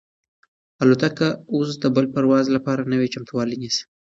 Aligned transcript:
الوتکه 0.81 1.29
اوس 1.53 1.69
د 1.81 1.85
بل 1.95 2.05
پرواز 2.13 2.45
لپاره 2.55 2.89
نوی 2.93 3.07
چمتووالی 3.13 3.57
نیسي. 3.63 3.83